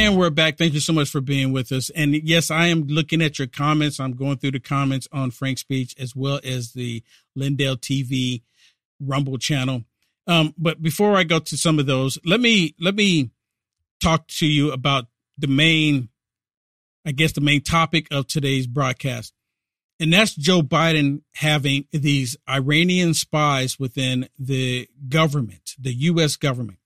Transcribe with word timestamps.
And 0.00 0.16
we're 0.16 0.30
back. 0.30 0.56
Thank 0.56 0.72
you 0.72 0.80
so 0.80 0.94
much 0.94 1.10
for 1.10 1.20
being 1.20 1.52
with 1.52 1.70
us. 1.72 1.90
And 1.90 2.14
yes, 2.14 2.50
I 2.50 2.68
am 2.68 2.86
looking 2.86 3.20
at 3.20 3.38
your 3.38 3.48
comments. 3.48 4.00
I'm 4.00 4.14
going 4.14 4.38
through 4.38 4.52
the 4.52 4.58
comments 4.58 5.06
on 5.12 5.30
FrankSpeech 5.30 6.00
as 6.00 6.16
well 6.16 6.40
as 6.42 6.72
the 6.72 7.02
Lindell 7.36 7.76
TV 7.76 8.40
Rumble 8.98 9.36
channel. 9.36 9.84
Um, 10.26 10.54
but 10.56 10.80
before 10.80 11.16
I 11.16 11.24
go 11.24 11.38
to 11.38 11.54
some 11.54 11.78
of 11.78 11.84
those, 11.84 12.18
let 12.24 12.40
me 12.40 12.74
let 12.80 12.94
me 12.94 13.30
talk 14.02 14.26
to 14.28 14.46
you 14.46 14.72
about 14.72 15.04
the 15.36 15.48
main, 15.48 16.08
I 17.04 17.12
guess, 17.12 17.32
the 17.32 17.42
main 17.42 17.60
topic 17.60 18.06
of 18.10 18.26
today's 18.26 18.66
broadcast, 18.66 19.34
and 20.00 20.10
that's 20.14 20.34
Joe 20.34 20.62
Biden 20.62 21.24
having 21.34 21.84
these 21.92 22.38
Iranian 22.48 23.12
spies 23.12 23.78
within 23.78 24.30
the 24.38 24.88
government, 25.10 25.74
the 25.78 25.92
U.S. 25.92 26.36
government. 26.36 26.78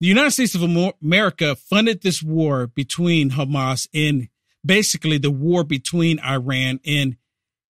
The 0.00 0.08
United 0.08 0.32
States 0.32 0.54
of 0.54 0.62
America 0.62 1.56
funded 1.56 2.02
this 2.02 2.22
war 2.22 2.66
between 2.66 3.30
Hamas 3.30 3.88
and 3.94 4.28
basically 4.64 5.16
the 5.16 5.30
war 5.30 5.64
between 5.64 6.20
Iran 6.20 6.80
and 6.84 7.16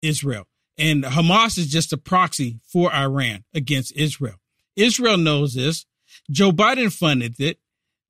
Israel. 0.02 0.48
And 0.78 1.04
Hamas 1.04 1.58
is 1.58 1.68
just 1.68 1.94
a 1.94 1.98
proxy 1.98 2.60
for 2.68 2.94
Iran 2.94 3.44
against 3.54 3.96
Israel. 3.96 4.36
Israel 4.76 5.18
knows 5.18 5.54
this. 5.54 5.86
Joe 6.32 6.52
Biden 6.52 6.92
funded 6.92 7.40
it. 7.40 7.60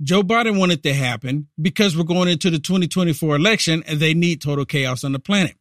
Joe 0.01 0.23
Biden 0.23 0.57
wanted 0.57 0.83
to 0.83 0.93
happen 0.93 1.47
because 1.61 1.95
we're 1.95 2.03
going 2.03 2.27
into 2.27 2.49
the 2.49 2.59
2024 2.59 3.35
election 3.35 3.83
and 3.85 3.99
they 3.99 4.13
need 4.13 4.41
total 4.41 4.65
chaos 4.65 5.03
on 5.03 5.11
the 5.11 5.19
planet. 5.19 5.55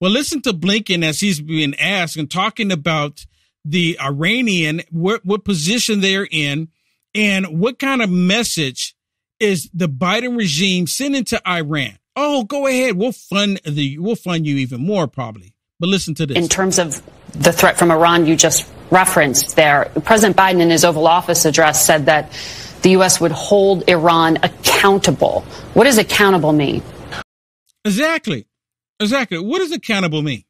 Well, 0.00 0.10
listen 0.10 0.42
to 0.42 0.52
Blinken 0.52 1.02
as 1.02 1.20
he's 1.20 1.40
being 1.40 1.74
asked 1.76 2.16
and 2.16 2.30
talking 2.30 2.70
about 2.70 3.26
the 3.64 3.98
Iranian, 4.00 4.82
what, 4.90 5.24
what 5.24 5.44
position 5.44 6.00
they're 6.00 6.28
in, 6.30 6.68
and 7.16 7.58
what 7.58 7.78
kind 7.78 8.02
of 8.02 8.10
message 8.10 8.94
is 9.40 9.70
the 9.72 9.88
Biden 9.88 10.36
regime 10.36 10.86
sending 10.86 11.24
to 11.24 11.48
Iran? 11.48 11.98
Oh, 12.14 12.44
go 12.44 12.66
ahead. 12.66 12.96
We'll 12.96 13.12
fund 13.12 13.60
the, 13.64 13.98
we'll 13.98 14.16
fund 14.16 14.46
you 14.46 14.56
even 14.56 14.80
more 14.80 15.06
probably. 15.06 15.54
But 15.78 15.88
listen 15.88 16.14
to 16.14 16.26
this. 16.26 16.36
In 16.36 16.48
terms 16.48 16.78
of 16.78 17.02
the 17.32 17.52
threat 17.52 17.78
from 17.78 17.90
Iran 17.90 18.26
you 18.26 18.36
just 18.36 18.70
referenced 18.90 19.56
there, 19.56 19.90
President 20.04 20.36
Biden 20.36 20.60
in 20.60 20.70
his 20.70 20.84
Oval 20.84 21.06
Office 21.06 21.44
address 21.44 21.84
said 21.84 22.06
that 22.06 22.32
the 22.82 22.90
U.S. 22.92 23.20
would 23.20 23.32
hold 23.32 23.88
Iran 23.88 24.38
accountable. 24.42 25.42
What 25.74 25.84
does 25.84 25.98
accountable 25.98 26.52
mean? 26.52 26.82
Exactly. 27.84 28.46
Exactly. 29.00 29.38
What 29.38 29.58
does 29.58 29.72
accountable 29.72 30.22
mean? 30.22 30.44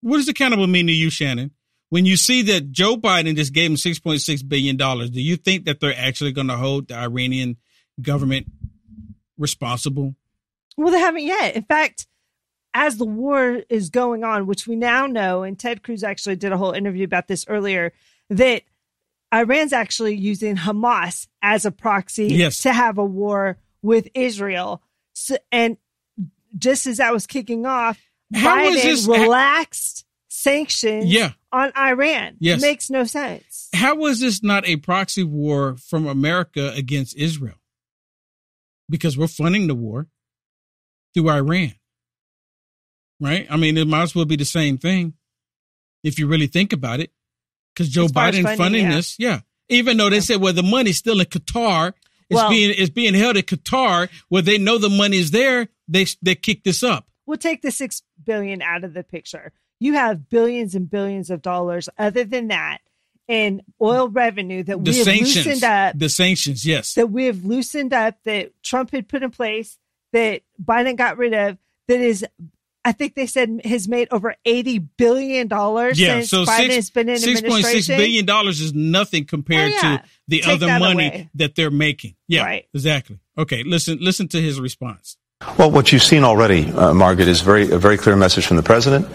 What 0.00 0.16
does 0.18 0.28
accountable 0.28 0.66
mean 0.66 0.86
to 0.86 0.92
you, 0.92 1.10
Shannon? 1.10 1.52
When 1.88 2.04
you 2.04 2.16
see 2.16 2.42
that 2.42 2.72
Joe 2.72 2.96
Biden 2.96 3.36
just 3.36 3.52
gave 3.52 3.70
him 3.70 3.76
$6.6 3.76 4.48
billion, 4.48 4.76
do 4.76 5.20
you 5.20 5.36
think 5.36 5.66
that 5.66 5.80
they're 5.80 5.94
actually 5.96 6.32
going 6.32 6.48
to 6.48 6.56
hold 6.56 6.88
the 6.88 6.96
Iranian 6.96 7.56
government 8.02 8.46
responsible? 9.38 10.14
Well, 10.76 10.92
they 10.92 10.98
haven't 10.98 11.22
yet. 11.22 11.54
In 11.54 11.62
fact, 11.62 12.06
as 12.74 12.98
the 12.98 13.06
war 13.06 13.62
is 13.70 13.88
going 13.88 14.24
on, 14.24 14.46
which 14.46 14.66
we 14.66 14.76
now 14.76 15.06
know, 15.06 15.42
and 15.42 15.58
Ted 15.58 15.82
Cruz 15.82 16.04
actually 16.04 16.36
did 16.36 16.52
a 16.52 16.58
whole 16.58 16.72
interview 16.72 17.04
about 17.04 17.28
this 17.28 17.46
earlier, 17.48 17.92
that 18.28 18.62
Iran's 19.32 19.72
actually 19.72 20.16
using 20.16 20.56
Hamas 20.56 21.28
as 21.40 21.64
a 21.64 21.70
proxy 21.70 22.26
yes. 22.26 22.62
to 22.62 22.72
have 22.72 22.98
a 22.98 23.04
war 23.04 23.58
with 23.80 24.08
Israel. 24.14 24.82
So, 25.14 25.36
and 25.50 25.76
just 26.58 26.86
as 26.86 26.98
that 26.98 27.12
was 27.12 27.26
kicking 27.26 27.64
off, 27.64 27.98
How 28.34 28.58
Biden 28.58 28.82
this, 28.82 29.06
relaxed 29.06 30.04
sanctions 30.28 31.06
yeah. 31.06 31.32
On 31.56 31.72
Iran. 31.76 32.36
Yes. 32.38 32.58
It 32.58 32.66
makes 32.66 32.90
no 32.90 33.04
sense. 33.04 33.68
How 33.72 33.96
was 33.96 34.20
this 34.20 34.42
not 34.42 34.68
a 34.68 34.76
proxy 34.76 35.24
war 35.24 35.76
from 35.76 36.06
America 36.06 36.72
against 36.74 37.16
Israel? 37.16 37.56
Because 38.90 39.16
we're 39.16 39.26
funding 39.26 39.66
the 39.66 39.74
war 39.74 40.06
through 41.14 41.30
Iran. 41.30 41.72
Right? 43.18 43.46
I 43.48 43.56
mean, 43.56 43.78
it 43.78 43.88
might 43.88 44.02
as 44.02 44.14
well 44.14 44.26
be 44.26 44.36
the 44.36 44.44
same 44.44 44.76
thing 44.76 45.14
if 46.04 46.18
you 46.18 46.26
really 46.26 46.46
think 46.46 46.74
about 46.74 47.00
it. 47.00 47.10
Because 47.74 47.88
Joe 47.88 48.06
Biden 48.06 48.42
funding, 48.42 48.56
funding 48.56 48.84
yeah. 48.84 48.96
this, 48.96 49.16
yeah. 49.18 49.40
Even 49.70 49.96
though 49.96 50.10
they 50.10 50.16
yeah. 50.16 50.22
said, 50.22 50.40
well, 50.40 50.52
the 50.52 50.62
money's 50.62 50.98
still 50.98 51.20
in 51.20 51.26
Qatar. 51.26 51.94
It's 52.28 52.36
well, 52.36 52.50
being 52.50 52.74
it's 52.76 52.90
being 52.90 53.14
held 53.14 53.36
at 53.36 53.46
Qatar 53.46 54.10
where 54.28 54.42
they 54.42 54.58
know 54.58 54.78
the 54.78 54.90
money 54.90 55.16
is 55.16 55.30
there. 55.30 55.68
They 55.88 56.06
they 56.22 56.34
kick 56.34 56.64
this 56.64 56.82
up. 56.82 57.06
We'll 57.24 57.38
take 57.38 57.62
the 57.62 57.70
six 57.70 58.02
billion 58.22 58.62
out 58.62 58.82
of 58.82 58.94
the 58.94 59.04
picture 59.04 59.52
you 59.78 59.94
have 59.94 60.28
billions 60.28 60.74
and 60.74 60.88
billions 60.88 61.30
of 61.30 61.42
dollars 61.42 61.88
other 61.98 62.24
than 62.24 62.48
that 62.48 62.78
in 63.28 63.62
oil 63.80 64.08
revenue 64.08 64.62
that 64.62 64.84
the 64.84 64.90
we 64.90 64.96
have 64.96 65.04
sanctions, 65.04 65.46
loosened 65.46 65.64
up. 65.64 65.98
The 65.98 66.08
sanctions, 66.08 66.64
yes. 66.64 66.94
That 66.94 67.10
we 67.10 67.24
have 67.26 67.44
loosened 67.44 67.92
up 67.92 68.16
that 68.24 68.52
Trump 68.62 68.92
had 68.92 69.08
put 69.08 69.22
in 69.22 69.30
place 69.30 69.78
that 70.12 70.42
Biden 70.62 70.96
got 70.96 71.18
rid 71.18 71.34
of 71.34 71.58
that 71.88 72.00
is 72.00 72.24
I 72.84 72.92
think 72.92 73.16
they 73.16 73.26
said 73.26 73.62
has 73.64 73.88
made 73.88 74.08
over 74.12 74.36
eighty 74.44 74.78
billion 74.78 75.48
dollars 75.48 75.98
yeah, 75.98 76.20
since 76.20 76.30
so 76.30 76.44
Biden 76.44 76.56
six, 76.58 76.74
has 76.76 76.90
been 76.90 77.08
in 77.08 77.18
six 77.18 77.38
administration. 77.40 77.62
Six 77.62 77.74
point 77.74 77.84
six 77.84 77.98
billion 77.98 78.26
dollars 78.26 78.60
is 78.60 78.74
nothing 78.74 79.24
compared 79.24 79.72
oh, 79.72 79.74
yeah. 79.82 79.96
to 79.98 80.04
the 80.28 80.40
Take 80.42 80.54
other 80.54 80.78
money 80.78 81.08
away. 81.08 81.30
that 81.34 81.56
they're 81.56 81.72
making. 81.72 82.14
Yeah, 82.28 82.44
right. 82.44 82.68
exactly. 82.72 83.18
Okay, 83.36 83.64
listen, 83.64 83.98
listen 84.00 84.28
to 84.28 84.40
his 84.40 84.60
response. 84.60 85.16
Well, 85.58 85.70
what 85.70 85.92
you've 85.92 86.02
seen 86.02 86.24
already, 86.24 86.70
uh, 86.72 86.94
Margaret, 86.94 87.28
is 87.28 87.40
very 87.40 87.70
a 87.70 87.78
very 87.78 87.98
clear 87.98 88.14
message 88.14 88.46
from 88.46 88.56
the 88.56 88.62
president 88.62 89.08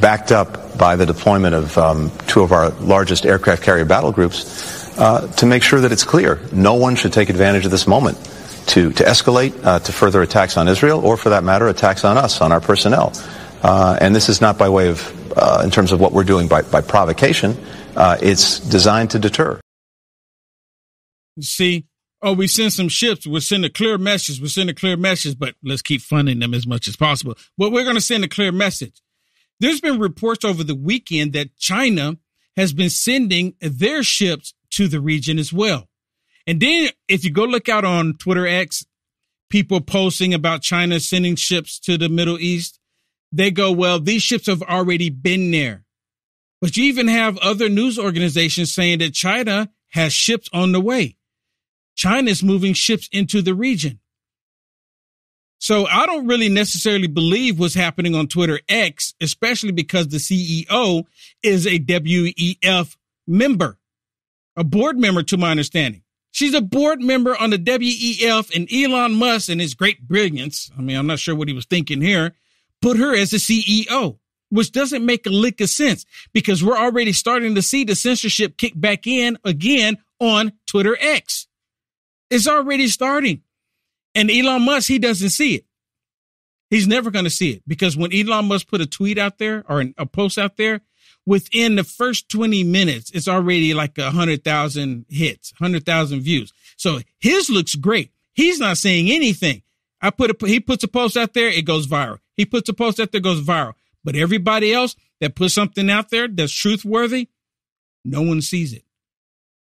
backed 0.00 0.32
up 0.32 0.78
by 0.78 0.96
the 0.96 1.06
deployment 1.06 1.54
of 1.54 1.76
um, 1.78 2.10
two 2.26 2.42
of 2.42 2.52
our 2.52 2.70
largest 2.80 3.24
aircraft 3.24 3.62
carrier 3.62 3.84
battle 3.84 4.12
groups 4.12 4.98
uh, 4.98 5.26
to 5.32 5.46
make 5.46 5.62
sure 5.62 5.80
that 5.80 5.92
it's 5.92 6.04
clear 6.04 6.40
no 6.52 6.74
one 6.74 6.96
should 6.96 7.12
take 7.12 7.28
advantage 7.28 7.64
of 7.64 7.70
this 7.70 7.86
moment 7.86 8.16
to, 8.66 8.92
to 8.92 9.04
escalate 9.04 9.64
uh, 9.64 9.78
to 9.78 9.92
further 9.92 10.22
attacks 10.22 10.56
on 10.56 10.68
Israel 10.68 11.04
or, 11.04 11.16
for 11.16 11.30
that 11.30 11.44
matter, 11.44 11.68
attacks 11.68 12.04
on 12.04 12.16
us, 12.16 12.40
on 12.40 12.52
our 12.52 12.60
personnel. 12.60 13.12
Uh, 13.62 13.98
and 14.00 14.14
this 14.14 14.28
is 14.28 14.40
not 14.40 14.58
by 14.58 14.68
way 14.68 14.88
of, 14.88 15.38
uh, 15.38 15.62
in 15.64 15.70
terms 15.70 15.92
of 15.92 16.00
what 16.00 16.12
we're 16.12 16.24
doing 16.24 16.48
by, 16.48 16.62
by 16.62 16.80
provocation. 16.80 17.56
Uh, 17.96 18.16
it's 18.20 18.60
designed 18.60 19.10
to 19.10 19.18
deter. 19.18 19.60
See, 21.40 21.86
oh, 22.22 22.32
we 22.32 22.46
send 22.46 22.72
some 22.72 22.88
ships. 22.88 23.26
We're 23.26 23.40
sending 23.40 23.70
a 23.70 23.72
clear 23.72 23.98
message. 23.98 24.40
We're 24.40 24.48
sending 24.48 24.74
a 24.74 24.78
clear 24.78 24.96
message, 24.96 25.38
but 25.38 25.54
let's 25.62 25.82
keep 25.82 26.00
funding 26.00 26.38
them 26.38 26.54
as 26.54 26.66
much 26.66 26.88
as 26.88 26.96
possible. 26.96 27.36
But 27.56 27.72
we're 27.72 27.84
going 27.84 27.96
to 27.96 28.02
send 28.02 28.24
a 28.24 28.28
clear 28.28 28.52
message. 28.52 29.00
There's 29.60 29.80
been 29.80 29.98
reports 29.98 30.44
over 30.44 30.62
the 30.62 30.74
weekend 30.74 31.32
that 31.32 31.56
China 31.56 32.18
has 32.56 32.72
been 32.72 32.90
sending 32.90 33.54
their 33.60 34.02
ships 34.02 34.54
to 34.70 34.88
the 34.88 35.00
region 35.00 35.38
as 35.38 35.52
well. 35.52 35.88
And 36.46 36.60
then 36.60 36.90
if 37.08 37.24
you 37.24 37.30
go 37.30 37.44
look 37.44 37.68
out 37.68 37.84
on 37.84 38.14
Twitter 38.14 38.46
X, 38.46 38.84
people 39.50 39.80
posting 39.80 40.34
about 40.34 40.62
China 40.62 41.00
sending 41.00 41.36
ships 41.36 41.78
to 41.80 41.96
the 41.96 42.08
Middle 42.08 42.38
East, 42.38 42.78
they 43.32 43.50
go, 43.50 43.72
well, 43.72 43.98
these 44.00 44.22
ships 44.22 44.46
have 44.46 44.62
already 44.62 45.10
been 45.10 45.50
there. 45.50 45.84
But 46.60 46.76
you 46.76 46.84
even 46.84 47.08
have 47.08 47.36
other 47.38 47.68
news 47.68 47.98
organizations 47.98 48.72
saying 48.72 48.98
that 48.98 49.14
China 49.14 49.70
has 49.90 50.12
ships 50.12 50.48
on 50.52 50.72
the 50.72 50.80
way. 50.80 51.16
China 51.94 52.30
is 52.30 52.42
moving 52.42 52.74
ships 52.74 53.08
into 53.12 53.42
the 53.42 53.54
region. 53.54 54.00
So 55.58 55.86
I 55.86 56.06
don't 56.06 56.26
really 56.26 56.48
necessarily 56.48 57.06
believe 57.06 57.58
what's 57.58 57.74
happening 57.74 58.14
on 58.14 58.28
Twitter 58.28 58.60
X, 58.68 59.14
especially 59.20 59.72
because 59.72 60.08
the 60.08 60.18
CEO 60.18 61.04
is 61.42 61.66
a 61.66 61.78
WEF 61.78 62.96
member, 63.26 63.78
a 64.56 64.64
board 64.64 64.98
member 64.98 65.22
to 65.24 65.36
my 65.36 65.50
understanding. 65.50 66.02
She's 66.30 66.52
a 66.52 66.60
board 66.60 67.00
member 67.00 67.34
on 67.34 67.48
the 67.48 67.58
WEF 67.58 68.54
and 68.54 68.70
Elon 68.70 69.14
Musk 69.14 69.48
and 69.48 69.60
his 69.60 69.74
great 69.74 70.06
brilliance. 70.06 70.70
I 70.76 70.82
mean, 70.82 70.98
I'm 70.98 71.06
not 71.06 71.18
sure 71.18 71.34
what 71.34 71.48
he 71.48 71.54
was 71.54 71.64
thinking 71.64 72.02
here. 72.02 72.34
Put 72.82 72.98
her 72.98 73.16
as 73.16 73.30
the 73.30 73.38
CEO, 73.38 74.18
which 74.50 74.70
doesn't 74.70 75.04
make 75.04 75.26
a 75.26 75.30
lick 75.30 75.62
of 75.62 75.70
sense 75.70 76.04
because 76.34 76.62
we're 76.62 76.76
already 76.76 77.14
starting 77.14 77.54
to 77.54 77.62
see 77.62 77.84
the 77.84 77.94
censorship 77.94 78.58
kick 78.58 78.74
back 78.78 79.06
in 79.06 79.38
again 79.44 79.96
on 80.20 80.52
Twitter 80.66 80.96
X. 81.00 81.46
It's 82.28 82.46
already 82.46 82.88
starting. 82.88 83.42
And 84.16 84.30
Elon 84.30 84.64
Musk, 84.64 84.88
he 84.88 84.98
doesn't 84.98 85.30
see 85.30 85.56
it. 85.56 85.66
He's 86.70 86.88
never 86.88 87.10
going 87.10 87.26
to 87.26 87.30
see 87.30 87.50
it 87.50 87.62
because 87.68 87.96
when 87.96 88.12
Elon 88.12 88.46
Musk 88.46 88.66
put 88.66 88.80
a 88.80 88.86
tweet 88.86 89.18
out 89.18 89.38
there 89.38 89.64
or 89.68 89.84
a 89.96 90.06
post 90.06 90.38
out 90.38 90.56
there, 90.56 90.80
within 91.26 91.76
the 91.76 91.84
first 91.84 92.28
20 92.30 92.64
minutes, 92.64 93.10
it's 93.10 93.28
already 93.28 93.74
like 93.74 93.98
a 93.98 94.10
hundred 94.10 94.42
thousand 94.42 95.04
hits, 95.08 95.52
hundred 95.58 95.84
thousand 95.84 96.22
views. 96.22 96.52
So 96.76 97.00
his 97.18 97.50
looks 97.50 97.74
great. 97.74 98.10
He's 98.32 98.58
not 98.58 98.78
saying 98.78 99.10
anything. 99.10 99.62
I 100.00 100.10
put 100.10 100.30
a, 100.30 100.46
he 100.46 100.60
puts 100.60 100.82
a 100.82 100.88
post 100.88 101.16
out 101.16 101.34
there, 101.34 101.48
it 101.48 101.64
goes 101.64 101.86
viral. 101.86 102.18
He 102.36 102.46
puts 102.46 102.68
a 102.68 102.74
post 102.74 102.98
out 102.98 103.12
there, 103.12 103.20
goes 103.20 103.42
viral. 103.42 103.74
But 104.02 104.16
everybody 104.16 104.72
else 104.72 104.96
that 105.20 105.34
puts 105.34 105.54
something 105.54 105.90
out 105.90 106.10
there 106.10 106.26
that's 106.26 106.52
truth 106.52 106.84
worthy, 106.84 107.28
no 108.04 108.22
one 108.22 108.40
sees 108.40 108.72
it. 108.72 108.84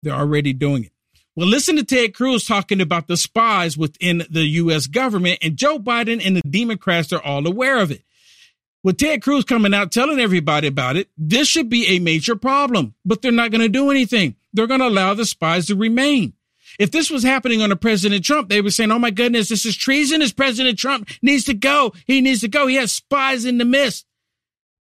They're 0.04 0.14
already 0.14 0.54
doing 0.54 0.86
it. 0.86 0.92
Well, 1.36 1.48
listen 1.48 1.78
to 1.78 1.84
Ted 1.84 2.14
Cruz 2.14 2.46
talking 2.46 2.82
about 2.82 3.08
the 3.08 3.16
spies 3.16 3.78
within 3.78 4.24
the 4.30 4.44
U.S. 4.44 4.88
government, 4.88 5.40
and 5.42 5.56
Joe 5.56 5.80
Biden 5.80 6.26
and 6.26 6.36
the 6.36 6.42
Democrats 6.42 7.14
are 7.14 7.22
all 7.22 7.48
aware 7.48 7.80
of 7.80 7.90
it. 7.90 8.04
With 8.84 8.98
Ted 8.98 9.22
Cruz 9.22 9.46
coming 9.46 9.74
out 9.74 9.92
telling 9.92 10.20
everybody 10.20 10.68
about 10.68 10.98
it, 10.98 11.08
this 11.18 11.48
should 11.48 11.70
be 11.70 11.88
a 11.88 12.00
major 12.00 12.36
problem, 12.36 12.96
but 13.06 13.22
they're 13.22 13.32
not 13.32 13.52
going 13.52 13.62
to 13.62 13.70
do 13.70 13.92
anything. 13.92 14.36
They're 14.54 14.68
going 14.68 14.80
to 14.82 14.88
allow 14.88 15.14
the 15.14 15.26
spies 15.26 15.68
to 15.68 15.76
remain. 15.76 16.34
If 16.80 16.92
this 16.92 17.10
was 17.10 17.24
happening 17.24 17.62
under 17.62 17.76
President 17.76 18.26
Trump, 18.26 18.50
they 18.50 18.62
were 18.62 18.72
saying, 18.72 18.92
oh 18.92 19.00
my 19.00 19.12
goodness, 19.12 19.50
this 19.50 19.66
is 19.66 19.78
treasonous. 19.78 20.34
President 20.34 20.80
Trump 20.80 21.10
needs 21.22 21.46
to 21.46 21.54
go. 21.54 21.94
He 22.08 22.22
needs 22.22 22.42
to 22.42 22.48
go. 22.48 22.68
He 22.68 22.76
has 22.76 22.92
spies 22.92 23.46
in 23.46 23.58
the 23.58 23.66
mist. 23.66 24.06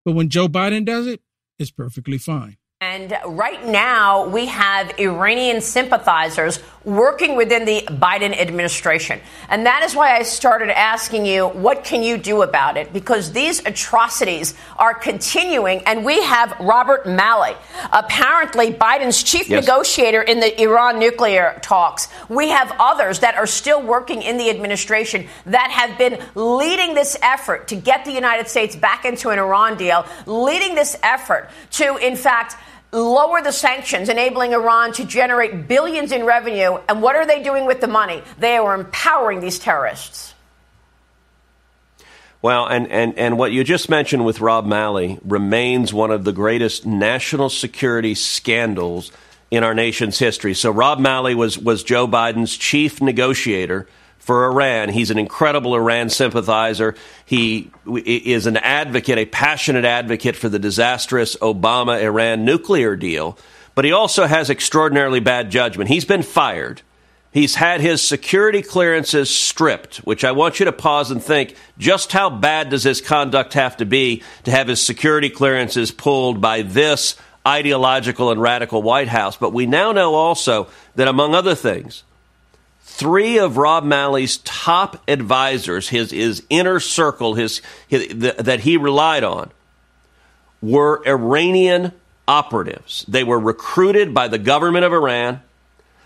But 0.05 0.12
when 0.12 0.31
Joe 0.31 0.49
Biden 0.49 0.85
does 0.85 1.06
it, 1.06 1.20
it's 1.58 1.70
perfectly 1.70 2.19
fine. 2.19 2.56
And 2.82 3.15
right 3.27 3.67
now, 3.67 4.27
we 4.29 4.47
have 4.47 4.99
Iranian 4.99 5.61
sympathizers 5.61 6.61
working 6.82 7.37
within 7.37 7.67
the 7.67 7.82
Biden 7.82 8.35
administration. 8.35 9.21
And 9.50 9.67
that 9.67 9.82
is 9.82 9.94
why 9.94 10.17
I 10.17 10.23
started 10.23 10.71
asking 10.71 11.27
you, 11.27 11.49
what 11.49 11.85
can 11.85 12.03
you 12.03 12.17
do 12.17 12.41
about 12.41 12.79
it? 12.79 12.91
Because 12.91 13.32
these 13.32 13.61
atrocities 13.67 14.55
are 14.79 14.94
continuing. 14.94 15.81
And 15.81 16.06
we 16.06 16.23
have 16.23 16.59
Robert 16.59 17.05
Malley, 17.05 17.55
apparently 17.93 18.73
Biden's 18.73 19.23
chief 19.23 19.50
yes. 19.50 19.62
negotiator 19.62 20.23
in 20.23 20.41
the 20.41 20.59
Iran 20.62 20.99
nuclear 20.99 21.59
talks. 21.61 22.09
We 22.31 22.49
have 22.49 22.75
others 22.79 23.19
that 23.19 23.35
are 23.35 23.47
still 23.47 23.83
working 23.83 24.23
in 24.23 24.38
the 24.38 24.49
administration 24.49 25.29
that 25.44 25.71
have 25.71 25.99
been 25.99 26.19
leading 26.35 26.94
this 26.94 27.15
effort 27.21 27.69
to 27.69 27.76
get 27.76 28.06
the 28.06 28.12
United 28.12 28.49
States 28.49 28.75
back 28.75 29.05
into 29.05 29.29
an 29.29 29.38
Iran 29.38 29.76
deal, 29.76 30.06
leading 30.25 30.75
this 30.75 30.97
effort 31.03 31.50
to, 31.73 31.99
in 31.99 32.17
fact, 32.17 32.56
lower 32.93 33.41
the 33.43 33.53
sanctions, 33.53 34.09
enabling 34.09 34.53
Iran 34.53 34.93
to 34.95 35.05
generate 35.05 35.69
billions 35.69 36.13
in 36.13 36.25
revenue. 36.25 36.79
And 36.89 37.03
what 37.03 37.17
are 37.17 37.27
they 37.27 37.43
doing 37.43 37.67
with 37.67 37.81
the 37.81 37.87
money? 37.87 38.23
They 38.39 38.57
are 38.57 38.75
empowering 38.75 39.41
these 39.41 39.59
terrorists. 39.59 40.35
Well, 42.43 42.67
and, 42.67 42.89
and, 42.89 43.19
and 43.19 43.39
what 43.39 43.53
you 43.53 43.65
just 43.65 43.91
mentioned 43.91 44.25
with 44.25 44.41
Rob 44.41 44.65
Malley 44.65 45.19
remains 45.25 45.93
one 45.93 46.11
of 46.11 46.25
the 46.25 46.33
greatest 46.33 46.87
national 46.87 47.51
security 47.51 48.15
scandals 48.15 49.13
in 49.51 49.63
our 49.63 49.75
nation's 49.75 50.19
history. 50.19 50.55
So 50.55 50.71
Rob 50.71 50.99
Malley 50.99 51.35
was, 51.35 51.59
was 51.59 51.83
Joe 51.83 52.09
Biden's 52.09 52.57
chief 52.57 53.03
negotiator 53.03 53.87
for 54.21 54.45
Iran. 54.45 54.91
He's 54.91 55.11
an 55.11 55.19
incredible 55.19 55.75
Iran 55.75 56.09
sympathizer. 56.09 56.95
He 57.27 57.71
is 57.87 58.47
an 58.47 58.57
advocate, 58.59 59.19
a 59.19 59.27
passionate 59.27 59.85
advocate 59.85 60.37
for 60.37 60.49
the 60.49 60.59
disastrous 60.59 61.37
Obama 61.37 62.01
Iran 62.01 62.45
nuclear 62.45 62.95
deal. 62.97 63.37
But 63.75 63.85
he 63.85 63.93
also 63.93 64.27
has 64.27 64.51
extraordinarily 64.51 65.21
bad 65.21 65.51
judgment. 65.51 65.89
He's 65.89 66.05
been 66.05 66.23
fired. 66.23 66.83
He's 67.33 67.55
had 67.55 67.81
his 67.81 68.03
security 68.03 68.61
clearances 68.61 69.31
stripped, 69.31 69.99
which 69.99 70.25
I 70.25 70.33
want 70.33 70.59
you 70.59 70.67
to 70.67 70.73
pause 70.73 71.13
and 71.13 71.23
think 71.23 71.55
just 71.79 72.13
how 72.13 72.29
bad 72.29 72.71
does 72.71 72.83
his 72.83 73.01
conduct 73.01 73.55
have 73.55 73.77
to 73.77 73.87
be 73.87 74.23
to 74.45 74.51
have 74.51 74.67
his 74.67 74.83
security 74.83 75.31
clearances 75.31 75.93
pulled 75.93 76.41
by 76.41 76.63
this 76.63 77.17
ideological 77.47 78.33
and 78.33 78.43
radical 78.43 78.83
White 78.83 79.09
House? 79.09 79.37
But 79.37 79.53
we 79.53 79.67
now 79.67 79.93
know 79.93 80.15
also 80.15 80.69
that, 80.97 81.07
among 81.07 81.37
other 81.37 81.55
things, 81.55 82.03
three 82.82 83.38
of 83.38 83.56
Rob 83.56 83.85
Malley's 83.85 84.38
top 84.38 85.03
advisors, 85.09 85.88
his, 85.88 86.11
his 86.11 86.44
inner 86.50 86.81
circle, 86.81 87.35
his, 87.35 87.62
his 87.88 88.09
the, 88.09 88.35
that 88.38 88.61
he 88.61 88.77
relied 88.77 89.25
on, 89.25 89.50
were 90.61 91.03
Iranian 91.06 91.93
operatives. 92.29 93.05
They 93.09 93.25
were 93.25 93.41
recruited 93.41 94.15
by 94.15 94.29
the 94.29 94.38
government 94.38 94.85
of 94.85 94.93
Iran. 94.93 95.43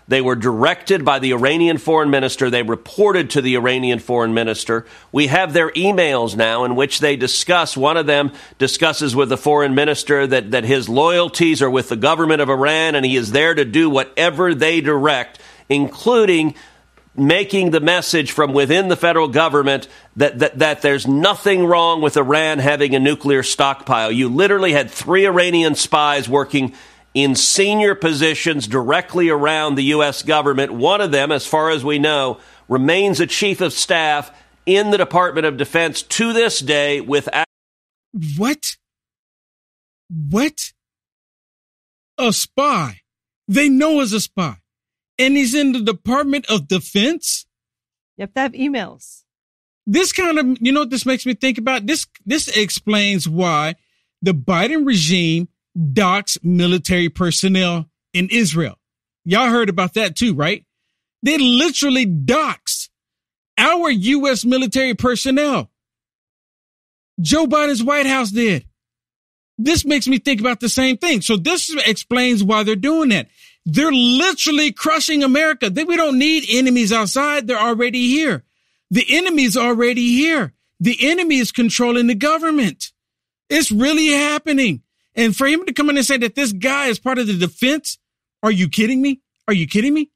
They 0.07 0.21
were 0.21 0.35
directed 0.35 1.03
by 1.03 1.17
the 1.17 1.31
Iranian 1.33 1.79
foreign 1.79 2.11
minister. 2.11 2.49
They 2.49 2.61
reported 2.61 3.31
to 3.31 3.41
the 3.41 3.55
Iranian 3.55 3.97
foreign 3.97 4.35
minister. 4.35 4.85
We 5.11 5.27
have 5.27 5.51
their 5.51 5.71
emails 5.71 6.35
now 6.35 6.63
in 6.63 6.75
which 6.75 6.99
they 6.99 7.15
discuss. 7.15 7.75
One 7.75 7.97
of 7.97 8.05
them 8.05 8.31
discusses 8.59 9.15
with 9.15 9.29
the 9.29 9.37
foreign 9.37 9.73
minister 9.73 10.27
that, 10.27 10.51
that 10.51 10.63
his 10.63 10.87
loyalties 10.87 11.63
are 11.63 11.69
with 11.69 11.89
the 11.89 11.95
government 11.95 12.41
of 12.41 12.49
Iran 12.49 12.93
and 12.93 13.03
he 13.03 13.15
is 13.15 13.31
there 13.31 13.55
to 13.55 13.65
do 13.65 13.89
whatever 13.89 14.53
they 14.53 14.79
direct, 14.79 15.39
including 15.69 16.55
making 17.17 17.71
the 17.71 17.79
message 17.79 18.31
from 18.31 18.53
within 18.53 18.87
the 18.89 18.95
federal 18.95 19.27
government 19.27 19.87
that, 20.15 20.39
that, 20.39 20.59
that 20.59 20.81
there's 20.81 21.07
nothing 21.07 21.65
wrong 21.65 22.01
with 22.01 22.17
Iran 22.17 22.59
having 22.59 22.93
a 22.93 22.99
nuclear 22.99 23.43
stockpile. 23.43 24.11
You 24.11 24.29
literally 24.29 24.73
had 24.73 24.91
three 24.91 25.25
Iranian 25.25 25.75
spies 25.75 26.27
working 26.27 26.73
in 27.13 27.35
senior 27.35 27.95
positions 27.95 28.67
directly 28.67 29.29
around 29.29 29.75
the 29.75 29.83
U.S. 29.85 30.21
government. 30.23 30.73
One 30.73 30.99
of 30.99 31.11
them, 31.11 31.31
as 31.31 31.47
far 31.47 31.69
as 31.69 31.83
we 31.83 31.99
know, 31.99 32.39
remains 32.67 33.19
a 33.21 33.27
chief 33.27 33.61
of 33.61 33.71
staff 33.71 34.35
in 34.65 34.91
the 34.91 34.97
Department 34.97 35.45
of 35.45 35.57
Defense 35.57 36.01
to 36.03 36.33
this 36.33 36.59
day 36.59 36.99
with. 36.99 37.29
What? 38.37 38.75
What? 40.09 40.73
A 42.17 42.33
spy. 42.33 43.01
They 43.47 43.69
know 43.69 44.01
as 44.01 44.11
a 44.11 44.19
spy 44.19 44.57
and 45.17 45.35
he's 45.35 45.53
in 45.53 45.71
the 45.71 45.81
Department 45.81 46.45
of 46.49 46.67
Defense. 46.67 47.45
You 48.17 48.23
have 48.23 48.33
to 48.33 48.39
have 48.39 48.51
emails. 48.53 49.23
This 49.87 50.11
kind 50.11 50.39
of, 50.39 50.57
you 50.61 50.71
know 50.71 50.81
what 50.81 50.89
this 50.89 51.05
makes 51.05 51.25
me 51.25 51.33
think 51.33 51.57
about? 51.57 51.85
This, 51.85 52.07
this 52.25 52.47
explains 52.47 53.29
why 53.29 53.75
the 54.21 54.33
Biden 54.33 54.85
regime 54.85 55.47
docks 55.93 56.37
military 56.41 57.09
personnel 57.09 57.89
in 58.13 58.29
Israel. 58.31 58.79
Y'all 59.25 59.49
heard 59.49 59.69
about 59.69 59.93
that 59.93 60.15
too, 60.15 60.33
right? 60.33 60.65
They 61.21 61.37
literally 61.37 62.05
docks 62.05 62.89
our 63.57 63.89
U.S. 63.89 64.45
military 64.45 64.93
personnel. 64.93 65.71
Joe 67.19 67.45
Biden's 67.47 67.83
White 67.83 68.05
House 68.05 68.31
did. 68.31 68.65
This 69.57 69.85
makes 69.85 70.07
me 70.07 70.19
think 70.19 70.41
about 70.41 70.59
the 70.59 70.69
same 70.69 70.97
thing. 70.97 71.21
So 71.21 71.37
this 71.37 71.73
explains 71.85 72.43
why 72.43 72.63
they're 72.63 72.75
doing 72.75 73.09
that. 73.09 73.29
They're 73.65 73.91
literally 73.91 74.71
crushing 74.71 75.23
America. 75.23 75.71
We 75.73 75.97
don't 75.97 76.19
need 76.19 76.45
enemies 76.49 76.93
outside. 76.93 77.47
They're 77.47 77.57
already 77.57 78.07
here. 78.07 78.43
The 78.91 79.05
enemy's 79.09 79.57
already 79.57 80.15
here. 80.15 80.53
The 80.79 80.97
enemy 81.09 81.37
is 81.37 81.51
controlling 81.51 82.07
the 82.07 82.15
government. 82.15 82.91
It's 83.49 83.71
really 83.71 84.07
happening. 84.07 84.83
And 85.15 85.35
for 85.35 85.47
him 85.47 85.65
to 85.65 85.73
come 85.73 85.89
in 85.89 85.97
and 85.97 86.05
say 86.05 86.17
that 86.17 86.35
this 86.35 86.51
guy 86.51 86.87
is 86.87 86.99
part 86.99 87.17
of 87.17 87.27
the 87.27 87.33
defense, 87.33 87.97
are 88.43 88.51
you 88.51 88.69
kidding 88.69 89.01
me? 89.01 89.21
Are 89.47 89.53
you 89.53 89.65
kidding 89.65 89.93
me? 89.93 90.11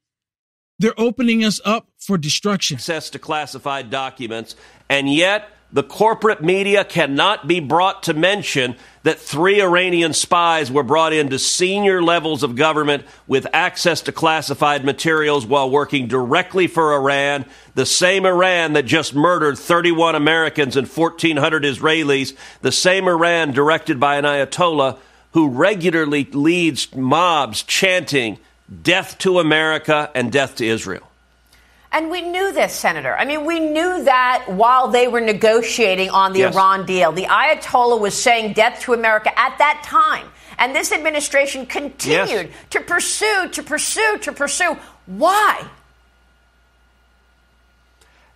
They're 0.78 1.00
opening 1.00 1.44
us 1.44 1.60
up 1.66 1.88
for 1.98 2.18
destruction. 2.18 2.76
Access 2.76 3.10
to 3.12 3.20
classified 3.20 3.90
documents. 3.90 4.56
And 4.90 5.12
yet, 5.12 5.50
the 5.72 5.84
corporate 5.84 6.42
media 6.42 6.84
cannot 6.84 7.48
be 7.48 7.60
brought 7.60 8.04
to 8.04 8.14
mention 8.14 8.76
that 9.04 9.20
three 9.20 9.62
Iranian 9.62 10.14
spies 10.14 10.72
were 10.72 10.84
brought 10.84 11.14
into 11.14 11.38
senior 11.38 12.02
levels 12.02 12.44
of 12.44 12.56
government 12.56 13.06
with 13.28 13.48
access 13.54 14.02
to 14.02 14.12
classified 14.12 14.84
materials 14.84 15.46
while 15.46 15.70
working 15.70 16.08
directly 16.08 16.68
for 16.68 16.94
Iran, 16.94 17.46
the 17.76 17.86
same 17.86 18.26
Iran 18.26 18.74
that 18.74 18.86
just 18.86 19.14
murdered 19.14 19.58
31 19.58 20.16
Americans 20.16 20.76
and 20.76 20.88
1,400 20.88 21.64
Israelis, 21.64 22.36
the 22.62 22.72
same 22.72 23.08
Iran 23.08 23.52
directed 23.52 24.00
by 24.00 24.18
an 24.18 24.26
Ayatollah 24.26 24.98
who 25.34 25.50
regularly 25.50 26.26
leads 26.26 26.94
mobs 26.96 27.64
chanting, 27.64 28.40
Death 28.84 29.18
to 29.20 29.40
America 29.40 30.12
and 30.14 30.32
death 30.32 30.56
to 30.58 30.66
Israel. 30.66 31.09
And 31.92 32.12
we 32.12 32.22
knew 32.22 32.52
this, 32.52 32.74
Senator. 32.74 33.16
I 33.18 33.26
mean, 33.26 33.46
we 33.46 33.60
knew 33.60 34.04
that 34.04 34.46
while 34.48 34.90
they 34.90 35.08
were 35.08 35.22
negotiating 35.22 36.12
on 36.12 36.34
the 36.34 36.40
yes. 36.40 36.54
Iran 36.54 36.86
deal. 36.86 37.12
The 37.12 37.26
Ayatollah 37.26 38.00
was 38.00 38.14
saying 38.14 38.54
death 38.54 38.82
to 38.82 38.94
America 38.94 39.38
at 39.38 39.58
that 39.58 39.82
time. 39.84 40.28
And 40.60 40.76
this 40.76 40.92
administration 40.92 41.66
continued 41.66 42.48
yes. 42.48 42.56
to 42.72 42.82
pursue, 42.82 43.50
to 43.54 43.64
pursue, 43.64 44.18
to 44.22 44.32
pursue. 44.32 44.78
Why? 45.08 45.66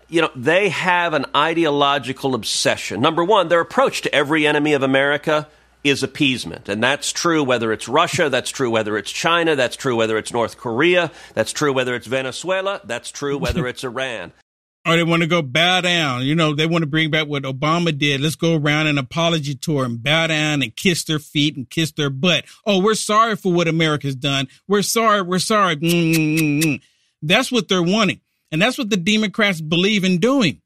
You 0.09 0.21
know, 0.21 0.31
they 0.35 0.69
have 0.69 1.13
an 1.13 1.25
ideological 1.35 2.33
obsession. 2.33 3.01
Number 3.01 3.23
one, 3.23 3.49
their 3.49 3.59
approach 3.59 4.01
to 4.03 4.15
every 4.15 4.47
enemy 4.47 4.73
of 4.73 4.83
America 4.83 5.47
is 5.83 6.03
appeasement. 6.03 6.69
And 6.69 6.81
that's 6.81 7.11
true 7.11 7.43
whether 7.43 7.71
it's 7.71 7.87
Russia, 7.87 8.29
that's 8.29 8.49
true 8.49 8.69
whether 8.69 8.97
it's 8.97 9.11
China, 9.11 9.55
that's 9.55 9.75
true 9.75 9.95
whether 9.95 10.17
it's 10.17 10.31
North 10.31 10.57
Korea, 10.57 11.11
that's 11.33 11.51
true 11.51 11.73
whether 11.73 11.93
it's 11.95 12.07
Venezuela, 12.07 12.81
that's 12.85 13.11
true 13.11 13.37
whether 13.37 13.67
it's 13.67 13.83
Iran. 13.83 14.31
Or 14.85 14.91
oh, 14.91 14.95
they 14.97 15.03
want 15.03 15.21
to 15.21 15.29
go 15.29 15.41
bow 15.41 15.79
down. 15.79 16.23
You 16.23 16.35
know, 16.35 16.53
they 16.53 16.65
want 16.65 16.81
to 16.81 16.89
bring 16.89 17.09
back 17.09 17.25
what 17.25 17.43
Obama 17.43 17.97
did. 17.97 18.19
Let's 18.19 18.35
go 18.35 18.57
around 18.57 18.87
an 18.87 18.97
apology 18.97 19.55
tour 19.55 19.85
and 19.85 20.03
bow 20.03 20.27
down 20.27 20.61
and 20.61 20.75
kiss 20.75 21.05
their 21.05 21.19
feet 21.19 21.55
and 21.55 21.69
kiss 21.69 21.93
their 21.93 22.09
butt. 22.09 22.43
Oh, 22.65 22.81
we're 22.81 22.95
sorry 22.95 23.37
for 23.37 23.53
what 23.53 23.69
America's 23.69 24.15
done. 24.15 24.49
We're 24.67 24.81
sorry. 24.81 25.21
We're 25.21 25.39
sorry. 25.39 25.77
Mm-hmm. 25.77 26.83
That's 27.21 27.49
what 27.49 27.69
they're 27.69 27.81
wanting. 27.81 28.19
And 28.51 28.61
that's 28.61 28.77
what 28.77 28.89
the 28.89 28.97
Democrats 28.97 29.61
believe 29.61 30.03
in 30.03 30.17
doing. 30.17 30.61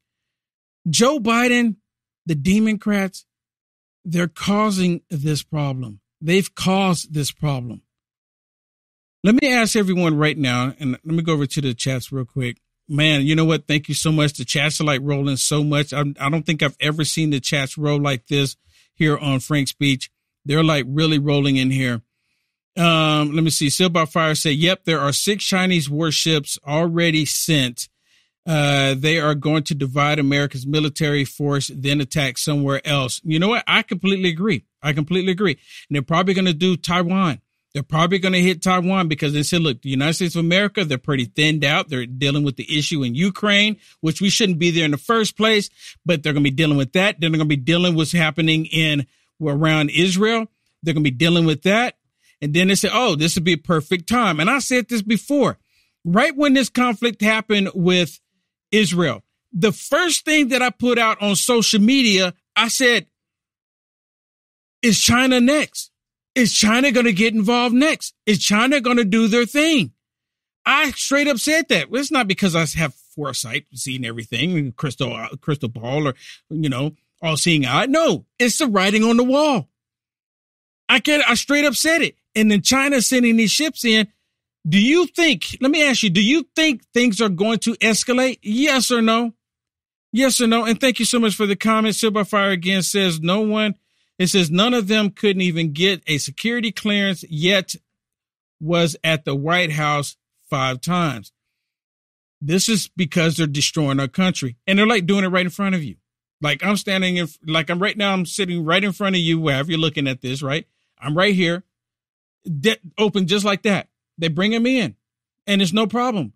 Joe 0.89 1.19
Biden, 1.19 1.75
the 2.25 2.33
Democrats, 2.33 3.24
they're 4.08 4.30
causing 4.30 5.02
this 5.10 5.44
problem. 5.44 6.00
They've 6.22 6.56
caused 6.56 7.14
this 7.14 7.32
problem. 7.32 7.82
Let 9.22 9.36
me 9.42 9.52
ask 9.52 9.76
everyone 9.76 10.18
right 10.18 10.38
now, 10.38 10.74
and 10.80 10.92
let 10.92 11.06
me 11.06 11.22
go 11.22 11.34
over 11.34 11.46
to 11.46 11.62
the 11.62 11.74
chats 11.74 12.10
real 12.12 12.24
quick. 12.24 12.62
Man, 12.88 13.24
you 13.24 13.36
know 13.36 13.44
what? 13.44 13.68
Thank 13.68 13.90
you 13.90 13.96
so 13.96 14.14
much. 14.14 14.34
The 14.34 14.46
chats 14.46 14.80
are 14.80 14.86
like 14.86 15.02
rolling 15.04 15.36
so 15.36 15.62
much. 15.62 15.92
I, 15.92 16.06
I 16.22 16.30
don't 16.30 16.46
think 16.46 16.64
I've 16.64 16.78
ever 16.80 17.04
seen 17.04 17.32
the 17.32 17.42
chats 17.42 17.78
roll 17.78 18.00
like 18.00 18.28
this 18.28 18.56
here 18.96 19.18
on 19.18 19.40
FrankSpeech. 19.40 20.10
They're 20.46 20.64
like 20.64 20.86
really 20.88 21.20
rolling 21.20 21.58
in 21.58 21.70
here. 21.70 22.02
Um, 22.78 23.34
let 23.34 23.44
me 23.44 23.50
see. 23.50 23.70
Sealed 23.70 23.92
by 23.92 24.06
Fire 24.06 24.36
said, 24.36 24.56
"Yep, 24.56 24.86
there 24.86 25.02
are 25.02 25.12
six 25.12 25.44
Chinese 25.44 25.90
warships 25.90 26.58
already 26.66 27.26
sent. 27.26 27.90
Uh, 28.48 28.96
they 28.98 29.20
are 29.20 29.36
going 29.36 29.63
to 29.63 29.75
divide 29.75 30.18
America's 30.18 30.66
military 30.66 31.25
force, 31.25 31.70
then 31.75 32.01
attack 32.01 32.38
somewhere 32.38 32.82
else." 32.88 33.22
You 33.24 33.39
know 33.39 33.50
what? 33.50 33.63
I 33.68 33.84
completely 33.84 34.30
agree. 34.30 34.66
I 34.82 34.94
completely 34.94 35.32
agree. 35.32 35.60
And 35.89 35.96
they're 35.96 36.01
probably 36.01 36.34
going 36.34 36.46
to 36.46 36.54
do 36.54 36.77
Taiwan. 36.77 37.42
They're 37.74 37.84
probably 37.84 38.18
going 38.18 38.34
to 38.34 38.42
hit 38.42 38.63
Taiwan 38.63 39.08
because 39.08 39.34
they 39.34 39.44
said, 39.44 39.62
look, 39.62 39.84
the 39.84 39.89
United 39.89 40.13
States 40.13 40.36
of 40.36 40.39
America, 40.39 40.84
they're 40.84 40.98
pretty 40.98 41.25
thinned 41.25 41.63
out. 41.63 41.89
They're 41.89 42.08
dealing 42.08 42.44
with 42.44 42.56
the 42.56 42.75
issue 42.75 43.04
in 43.04 43.13
Ukraine, 43.13 43.77
which 44.01 44.20
we 44.20 44.32
shouldn't 44.32 44.58
be 44.58 44.72
there 44.72 44.86
in 44.86 44.92
the 44.92 44.98
first 44.98 45.38
place, 45.38 45.70
but 46.04 46.24
they're 46.24 46.34
going 46.34 46.44
to 46.44 46.50
be 46.50 46.56
dealing 46.56 46.77
with 46.77 46.94
that. 46.94 47.20
Then 47.20 47.32
they're 47.32 47.38
going 47.38 47.50
to 47.50 47.56
be 47.56 47.62
dealing 47.62 47.94
with 47.94 47.98
what's 47.98 48.12
happening 48.13 48.66
in 48.66 49.06
around 49.39 49.92
Israel. 49.92 50.48
They're 50.82 50.96
going 50.96 51.04
to 51.04 51.12
be 51.12 51.16
dealing 51.16 51.46
with 51.46 51.63
that. 51.63 51.98
And 52.42 52.54
then 52.54 52.70
they 52.70 52.75
said, 52.75 52.92
oh, 52.94 53.16
this 53.16 53.36
would 53.36 53.44
be 53.44 53.54
a 53.54 53.58
perfect 53.58 54.10
time. 54.10 54.39
And 54.39 54.50
I 54.50 54.58
said 54.58 54.89
this 54.89 55.04
before, 55.04 55.60
right 56.04 56.36
when 56.36 56.54
this 56.54 56.70
conflict 56.70 57.22
happened 57.22 57.70
with 57.75 58.20
Israel, 58.71 59.24
the 59.51 59.71
first 59.71 60.25
thing 60.25 60.50
that 60.50 60.62
I 60.62 60.69
put 60.69 60.97
out 60.97 61.21
on 61.21 61.36
social 61.36 61.81
media, 61.81 62.33
I 62.55 62.67
said, 62.67 63.07
is 64.81 65.00
China 65.00 65.39
next? 65.39 65.91
Is 66.36 66.53
China 66.53 66.91
going 66.91 67.05
to 67.05 67.13
get 67.13 67.33
involved 67.33 67.74
next? 67.74 68.13
Is 68.25 68.39
China 68.39 68.79
going 68.79 68.97
to 68.97 69.05
do 69.05 69.27
their 69.27 69.45
thing? 69.45 69.91
I 70.65 70.91
straight 70.91 71.27
up 71.27 71.38
said 71.38 71.69
that. 71.69 71.88
It's 71.91 72.12
not 72.12 72.27
because 72.27 72.55
I 72.55 72.65
have 72.77 72.93
foresight, 72.93 73.65
seeing 73.74 74.05
everything, 74.05 74.74
crystal 74.74 75.13
uh, 75.15 75.29
crystal 75.41 75.69
ball, 75.69 76.09
or 76.09 76.13
you 76.50 76.69
know, 76.69 76.91
all 77.21 77.38
seeing 77.38 77.65
eye. 77.65 77.86
No, 77.86 78.25
it's 78.38 78.59
the 78.59 78.67
writing 78.67 79.03
on 79.03 79.17
the 79.17 79.24
wall. 79.24 79.69
I 80.89 81.00
get. 81.00 81.27
I 81.27 81.33
straight 81.33 81.65
up 81.65 81.75
said 81.75 82.01
it. 82.01 82.17
And 82.36 82.51
then 82.51 82.62
China 82.62 83.01
sending 83.01 83.38
these 83.38 83.51
ships 83.51 83.83
in. 83.83 84.07
Do 84.68 84.80
you 84.80 85.08
think? 85.08 85.58
Let 85.62 85.72
me 85.72 85.84
ask 85.84 86.04
you. 86.04 86.10
Do 86.10 86.24
you 86.24 86.46
think 86.56 86.84
things 86.94 87.22
are 87.22 87.30
going 87.30 87.60
to 87.60 87.74
escalate? 87.76 88.40
Yes 88.42 88.92
or 88.92 89.02
no? 89.02 89.34
Yes 90.14 90.40
or 90.40 90.48
no? 90.48 90.66
And 90.66 90.80
thank 90.80 91.00
you 91.00 91.06
so 91.06 91.20
much 91.20 91.36
for 91.36 91.46
the 91.46 91.56
comment. 91.56 91.96
Silver 91.96 92.24
Fire 92.24 92.52
again 92.52 92.82
says 92.82 93.20
no 93.20 93.42
one 93.42 93.76
it 94.20 94.28
says 94.28 94.50
none 94.50 94.74
of 94.74 94.88
them 94.88 95.12
couldn't 95.12 95.42
even 95.42 95.74
get 95.74 96.02
a 96.08 96.18
security 96.18 96.72
clearance 96.72 97.24
yet 97.30 97.76
was 98.60 98.96
at 99.04 99.26
the 99.26 99.36
White 99.36 99.72
House 99.72 100.18
five 100.50 100.82
times. 100.82 101.32
This 102.42 102.68
is 102.70 102.88
because 102.88 103.38
they're 103.38 103.48
destroying 103.48 104.00
our 104.00 104.08
country 104.08 104.58
and 104.66 104.78
they're 104.78 104.88
like 104.88 105.06
doing 105.06 105.24
it 105.24 105.30
right 105.30 105.46
in 105.46 105.52
front 105.52 105.76
of 105.76 105.84
you. 105.84 105.96
Like 106.42 106.64
I'm 106.64 106.78
standing 106.78 107.18
in, 107.18 107.28
like 107.46 107.70
I'm 107.70 107.82
right 107.82 107.98
now, 107.98 108.14
I'm 108.14 108.26
sitting 108.26 108.64
right 108.64 108.84
in 108.84 108.92
front 108.92 109.16
of 109.16 109.22
you, 109.22 109.40
wherever 109.40 109.70
you're 109.70 109.80
looking 109.80 110.08
at 110.08 110.22
this, 110.22 110.42
right? 110.42 110.66
I'm 111.00 111.16
right 111.16 111.34
here, 111.34 111.64
de- 112.44 112.80
open 112.98 113.28
just 113.28 113.46
like 113.46 113.64
that. 113.64 113.88
They 114.17 114.27
bring 114.27 114.53
him 114.53 114.65
in 114.65 114.95
and 115.47 115.62
it's 115.62 115.74
no 115.74 115.88
problem. 115.88 116.33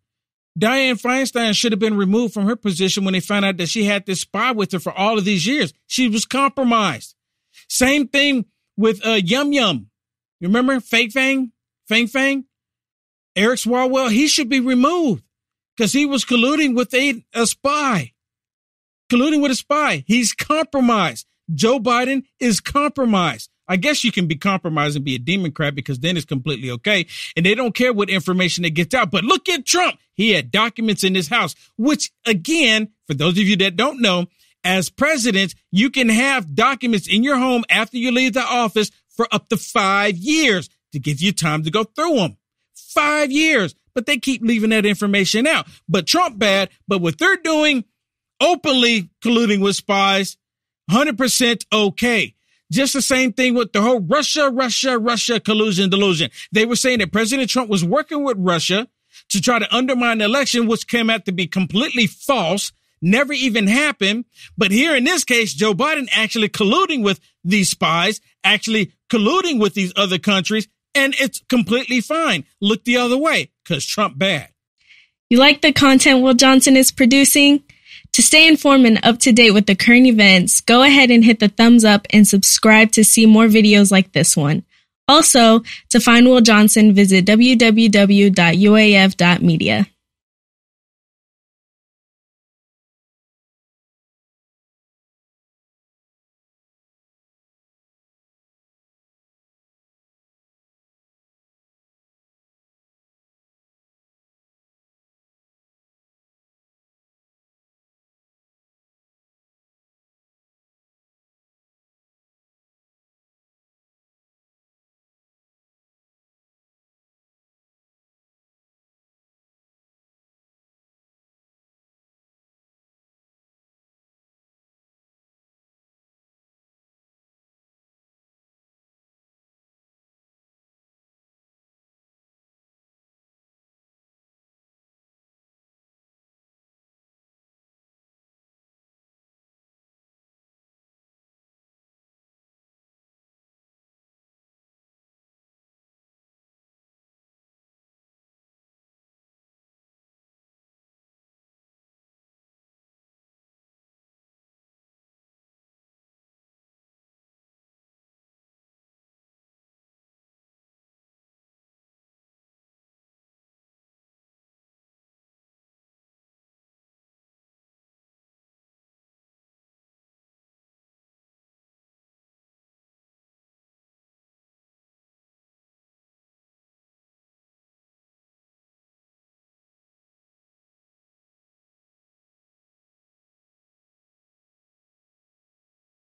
Dianne 0.59 1.01
Feinstein 1.01 1.55
should 1.55 1.71
have 1.71 1.79
been 1.79 1.95
removed 1.95 2.33
from 2.33 2.45
her 2.45 2.55
position 2.55 3.05
when 3.05 3.13
they 3.13 3.19
found 3.19 3.45
out 3.45 3.57
that 3.57 3.69
she 3.69 3.85
had 3.85 4.05
this 4.05 4.21
spy 4.21 4.51
with 4.51 4.71
her 4.71 4.79
for 4.79 4.91
all 4.91 5.17
of 5.17 5.25
these 5.25 5.45
years. 5.45 5.73
She 5.87 6.09
was 6.09 6.25
compromised. 6.25 7.15
Same 7.69 8.07
thing 8.07 8.45
with 8.75 9.05
uh, 9.05 9.19
Yum 9.23 9.53
Yum. 9.53 9.89
You 10.39 10.47
remember 10.47 10.79
Fake 10.79 11.11
Fang? 11.11 11.51
Fang 11.87 12.07
Fang? 12.07 12.45
Eric 13.35 13.59
Swalwell, 13.59 14.09
he 14.09 14.27
should 14.27 14.49
be 14.49 14.59
removed 14.59 15.23
because 15.75 15.93
he 15.93 16.05
was 16.05 16.25
colluding 16.25 16.75
with 16.75 16.93
a, 16.93 17.23
a 17.33 17.47
spy. 17.47 18.11
Colluding 19.09 19.41
with 19.41 19.51
a 19.51 19.55
spy. 19.55 20.03
He's 20.05 20.33
compromised. 20.33 21.27
Joe 21.53 21.79
Biden 21.79 22.23
is 22.39 22.59
compromised. 22.59 23.50
I 23.71 23.77
guess 23.77 24.03
you 24.03 24.11
can 24.11 24.27
be 24.27 24.35
compromised 24.35 24.97
and 24.97 25.05
be 25.05 25.15
a 25.15 25.17
Democrat 25.17 25.73
because 25.73 25.99
then 25.99 26.17
it's 26.17 26.25
completely 26.25 26.69
okay. 26.71 27.07
And 27.37 27.45
they 27.45 27.55
don't 27.55 27.73
care 27.73 27.93
what 27.93 28.09
information 28.09 28.63
that 28.63 28.71
gets 28.71 28.93
out. 28.93 29.11
But 29.11 29.23
look 29.23 29.47
at 29.47 29.65
Trump. 29.65 29.97
He 30.13 30.31
had 30.31 30.51
documents 30.51 31.05
in 31.05 31.15
his 31.15 31.29
house, 31.29 31.55
which 31.77 32.11
again, 32.25 32.89
for 33.07 33.13
those 33.13 33.37
of 33.37 33.45
you 33.45 33.55
that 33.55 33.77
don't 33.77 34.01
know, 34.01 34.25
as 34.65 34.89
president, 34.89 35.55
you 35.71 35.89
can 35.89 36.09
have 36.09 36.53
documents 36.53 37.07
in 37.07 37.23
your 37.23 37.37
home 37.37 37.63
after 37.69 37.95
you 37.95 38.11
leave 38.11 38.33
the 38.33 38.43
office 38.43 38.91
for 39.07 39.25
up 39.31 39.47
to 39.47 39.55
five 39.55 40.17
years 40.17 40.69
to 40.91 40.99
give 40.99 41.21
you 41.21 41.31
time 41.31 41.63
to 41.63 41.71
go 41.71 41.85
through 41.85 42.15
them. 42.15 42.35
Five 42.75 43.31
years. 43.31 43.73
But 43.95 44.05
they 44.05 44.17
keep 44.17 44.41
leaving 44.41 44.71
that 44.71 44.85
information 44.85 45.47
out. 45.47 45.65
But 45.87 46.07
Trump 46.07 46.37
bad. 46.37 46.71
But 46.89 46.99
what 46.99 47.17
they're 47.17 47.37
doing, 47.37 47.85
openly 48.41 49.11
colluding 49.23 49.61
with 49.61 49.77
spies, 49.77 50.35
100% 50.91 51.65
okay. 51.71 52.35
Just 52.71 52.93
the 52.93 53.01
same 53.01 53.33
thing 53.33 53.53
with 53.53 53.73
the 53.73 53.81
whole 53.81 53.99
Russia, 53.99 54.49
Russia, 54.49 54.97
Russia 54.97 55.39
collusion 55.39 55.89
delusion. 55.89 56.31
They 56.51 56.65
were 56.65 56.75
saying 56.75 56.99
that 56.99 57.11
President 57.11 57.49
Trump 57.49 57.69
was 57.69 57.85
working 57.85 58.23
with 58.23 58.37
Russia 58.39 58.87
to 59.29 59.41
try 59.41 59.59
to 59.59 59.75
undermine 59.75 60.19
the 60.19 60.25
election, 60.25 60.67
which 60.67 60.87
came 60.87 61.09
out 61.09 61.25
to 61.25 61.31
be 61.31 61.47
completely 61.47 62.07
false 62.07 62.71
never 63.01 63.33
even 63.33 63.67
happened. 63.67 64.25
But 64.57 64.71
here 64.71 64.95
in 64.95 65.03
this 65.03 65.23
case, 65.23 65.53
Joe 65.53 65.73
Biden 65.73 66.07
actually 66.15 66.49
colluding 66.49 67.03
with 67.03 67.19
these 67.43 67.69
spies, 67.69 68.21
actually 68.43 68.93
colluding 69.09 69.59
with 69.59 69.73
these 69.73 69.91
other 69.95 70.19
countries, 70.19 70.67
and 70.93 71.15
it's 71.19 71.41
completely 71.49 72.01
fine. 72.01 72.45
Look 72.59 72.83
the 72.83 72.97
other 72.97 73.17
way 73.17 73.51
because 73.63 73.85
Trump 73.85 74.17
bad. 74.17 74.49
You 75.29 75.37
like 75.37 75.61
the 75.61 75.71
content 75.71 76.21
Will 76.21 76.33
Johnson 76.33 76.75
is 76.75 76.91
producing? 76.91 77.63
To 78.13 78.21
stay 78.21 78.47
informed 78.47 78.85
and 78.85 78.99
up 79.03 79.19
to 79.19 79.31
date 79.31 79.51
with 79.51 79.67
the 79.67 79.75
current 79.75 80.05
events, 80.05 80.59
go 80.59 80.83
ahead 80.83 81.11
and 81.11 81.23
hit 81.23 81.39
the 81.39 81.47
thumbs 81.47 81.85
up 81.85 82.07
and 82.09 82.27
subscribe 82.27 82.91
to 82.91 83.05
see 83.05 83.25
more 83.25 83.45
videos 83.45 83.91
like 83.91 84.11
this 84.11 84.35
one. 84.35 84.63
Also, 85.07 85.63
to 85.89 85.99
find 85.99 86.27
Will 86.27 86.41
Johnson, 86.41 86.93
visit 86.93 87.25
www.uaf.media. 87.25 88.31